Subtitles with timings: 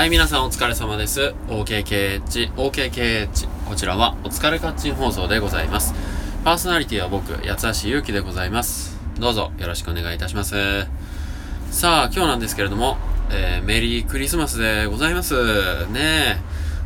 [0.00, 1.34] はい、皆さんお疲れ様です。
[1.48, 3.68] OKKH、OKKH。
[3.68, 5.92] こちらはお疲れカッチン放送でございます。
[6.42, 8.98] パーソナリティは僕、八橋ゆうきでございます。
[9.18, 10.86] どうぞよろしくお願いいたします。
[11.70, 12.96] さあ、今日なんですけれども、
[13.30, 15.34] えー、メリークリスマスでございます。
[15.88, 16.40] ね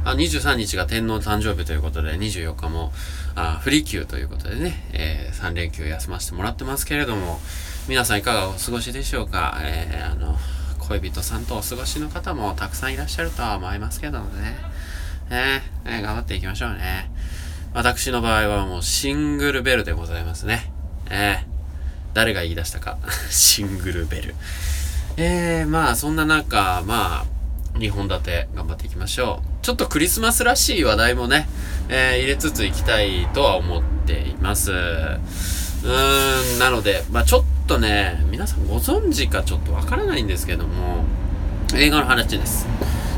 [0.05, 2.93] あ23日が天皇誕生日ということで、24日も、
[3.37, 7.39] あフリー休ということでね、えー、3連休休ませてもらってますけれども、
[7.87, 9.57] 皆さんいかがお過ごしでしょうか？
[9.63, 10.37] えー、あの、
[10.89, 14.57] 恋人さんとお過ごしの方もたくさんいらっしゃるとは思いますけどもね。
[15.31, 17.11] え、え、頑張っていきましょうね。
[17.73, 20.71] 私の場合はもうシングルベルでございますね。
[21.11, 21.45] えー、
[22.13, 22.99] 誰が言い出したか。
[23.31, 24.35] シングルベル。
[25.17, 29.65] えー、まあそんな中、まあ、2本立て頑張っていきましょう。
[29.65, 31.49] ちょっとクリスマスらしい話題もね、
[31.89, 34.71] えー、入れつついきたいとは思っています。
[34.71, 41.05] うーん、なので、まあちょっっとね、皆さんご存知かちょっとわからないんですけども、
[41.75, 42.67] 映画の話です。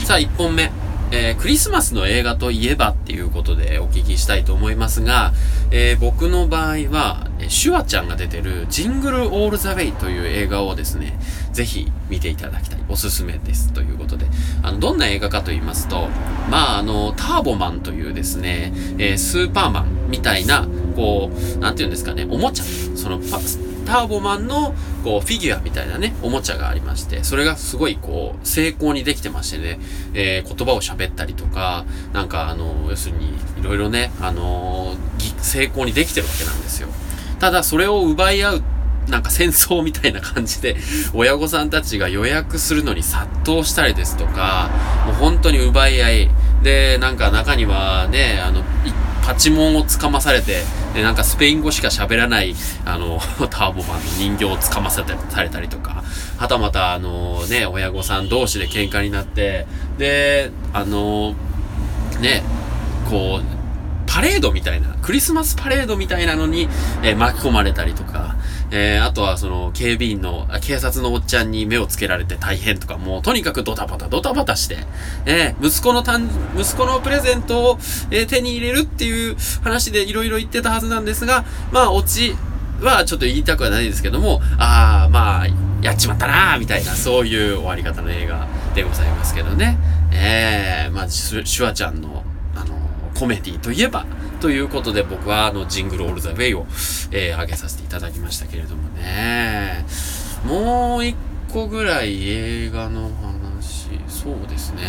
[0.05, 0.71] さあ、1本目。
[1.13, 5.33] えー、クリスマスの映画といえばっていうことでお聞きしたいと思いますが、
[5.71, 11.19] えー、僕の場合は、シュワちゃんが出てるジングルオールザウェイという映画をですね、
[11.53, 12.81] ぜひ見ていただきたい。
[12.89, 13.73] おすすめです。
[13.73, 14.27] ということで、
[14.63, 16.09] あの、どんな映画かと言いますと、
[16.51, 20.67] まあ、あの、ターボマンというですね、えー、スーパーマンみたいな、
[20.97, 22.65] こう、なんて言うんですかね、おもちゃ、
[22.97, 23.39] そのパ、
[23.87, 29.79] ターボマンの、こう、フィギュアみたいなね、おもちゃがありまして、それがすごい、こう、成功にできてましてね、
[30.15, 34.97] えー、言葉を喋ったりとか、なんか、あの、要するに、いろいろね、あの
[35.39, 36.89] 成功にできてるわけなんですよ。
[37.39, 38.63] ただ、それを奪い合う
[39.09, 40.77] なんか戦争みたいな感じで、
[41.15, 44.71] 親御さんたちが予約するのに殺到したりですとか、
[45.07, 46.31] もう本当に奪い合い。
[46.63, 48.65] で、なんか中にはね、あの、
[49.27, 50.63] パチモンをつかまされて、
[50.95, 53.19] で、なんかスペイン語しか喋らない、あの、
[53.51, 55.05] ターボマンの人形をつかまさ
[55.43, 56.05] れたりとか、
[56.37, 59.67] はたまた、あのね、親御さん同士で喧嘩になって、
[59.99, 61.35] で、あの
[62.21, 62.45] ね、
[63.11, 63.56] こう、
[64.17, 66.71] パレードみたいな、クリスマスパレードみたいなのに、
[67.03, 68.37] えー、巻き込まれたりとか、
[68.71, 74.79] えー、あとはその警備員の、警察のおっちゃんに目をつけられて大変とか、もうとにかくドタバタドタバタして、
[75.27, 77.79] えー、息子の誕、息子のプレゼントを、
[78.11, 82.35] えー、手に入れるっていう話でいろいろ言ってたはずなんですが、まあ、オチ
[82.81, 85.47] はちょっと言いたくはないですけども、ああ、まあ、
[85.83, 89.77] やっちまったなーみたいな、そういう終わり方の映画でございますけどね。
[90.11, 92.25] ええー、まあ、シュワちゃん、の、
[93.19, 94.07] コメディといえば、
[94.41, 96.67] ということで僕はあのジングルオールザウェイを、
[97.11, 99.85] えー、上げさせていただきましたけれどもね。
[100.47, 101.17] もう一
[101.53, 104.83] 個ぐらい映画の話、そうですね。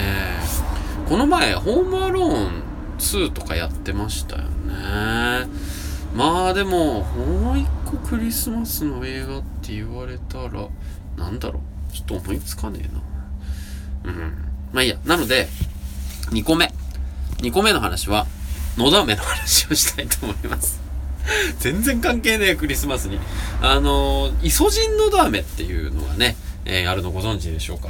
[1.08, 2.64] この前、ホームアローン
[3.00, 5.48] 2とかやってましたよね。
[6.14, 10.68] まあでも、もう一個クリスマスの映画って言われたら、
[11.16, 11.94] なんだろう。
[11.94, 14.12] ちょっと思いつかねえな。
[14.12, 14.34] うん。
[14.74, 14.98] まあいいや。
[15.06, 15.48] なので、
[16.32, 16.74] 2個目。
[17.40, 18.28] 2個目の話は、
[18.78, 20.80] のだめの話をしたいと思います。
[21.60, 23.20] 全然関係ねえ、クリスマスに。
[23.62, 27.90] あのイソジンのだめっていうのがね、えー、あるのご存知でしょうか。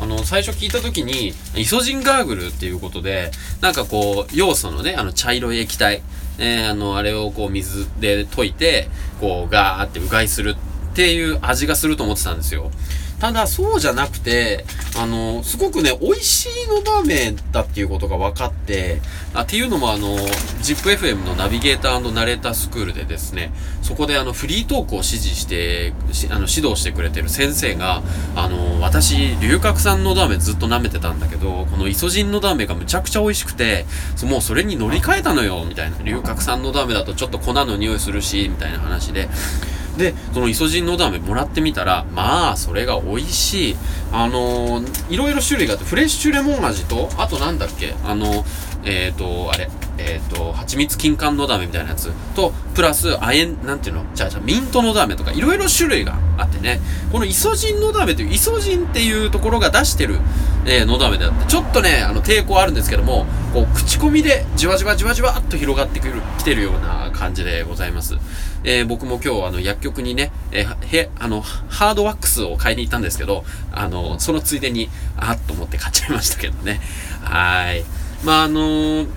[0.00, 6.02] あの、最初聞いた時に、イソジンガーグルっていうことで、なんかこう、要素のね、あの、茶色い液体、
[6.38, 8.88] えー、あの、あれをこう、水で溶いて、
[9.20, 10.67] こう、ガーってうがいするっ
[10.98, 12.72] ていう味がすると思ってたんですよ。
[13.20, 14.64] ただ、そうじゃなくて、
[14.96, 19.00] あの、すごくね、美味しいのダメだっていうことが分かって、
[19.32, 25.92] あっていうのもあの、ZIPFM のナビゲーターナレータースクールでですね、そこであの、フリートークを指示して、
[26.30, 28.02] あの、指導してくれてる先生が、
[28.34, 33.86] あの、私、龍角散のダーメンずっと舐めてたんだけど、このイソジンのダーメンがむちゃくちゃ美味しくて、
[34.24, 35.96] もうそれに乗り換えたのよ、みたいな。
[36.02, 39.28] 龍角散のダーメンだとちょっと粉の匂いするし、みたいな話で、
[39.98, 43.76] で、そのイソジンのダメもらってみたら、まあ、それが美味しい。
[44.12, 48.44] あのー、いろいろ種類があって、フレッシュレモン味と、あとなんだっけ、あの、
[48.84, 54.04] えっ、ー、と、あれ、えっ、ー、と、蜂蜜金柑のダメみたいなやつと、プラス、あえん、なんていうの？
[54.14, 56.80] じゃあ、じゃあ、ミントのダメとか、いろいろ種類があってね、
[57.12, 60.20] このイソジンのダメという、イソジンっていうところが出してる、
[60.70, 68.16] えー、のだめであって、ちょっとね、あの、抵抗あるんですけども、こう、口コミで、じわじわじわじわっと広がってくる、来てるような感じでございます。
[68.64, 76.80] えー、僕も今日、あの、薬局にね、えー、へ、あの、ハードワックスを買いに行ったんですけど、あの、そのついでに、あっと思って買っちゃいましたけどね。
[77.22, 77.84] はい。
[78.22, 79.08] まあ、あのー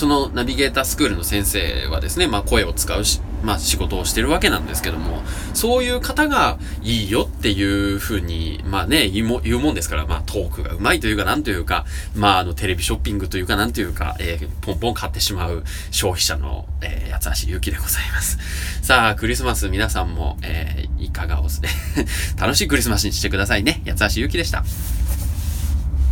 [0.00, 5.20] そのナビゲータースクールの先生はですね、まあ声を使うし、まあ仕事をしてるわけなんですけども、
[5.52, 7.62] そういう方がいいよってい
[7.94, 11.84] うふうに、まあね、言うも言うもんですから、まあトークがうまいというか、なんというか、
[12.16, 18.38] まああのテレビショッピングというか、なんというか、えー、ポンポン買ってしまう消費者の、えー、八橋ゆきでございます。
[18.80, 21.60] さあ、クリスマス皆さんも、えー、いかがおす、
[22.40, 23.82] 楽しいクリスマスにしてくださいね。
[23.86, 24.64] 八橋ゆきでした。